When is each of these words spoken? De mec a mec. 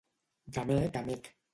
De 0.57 0.65
mec 0.73 0.99
a 1.03 1.09
mec. 1.13 1.33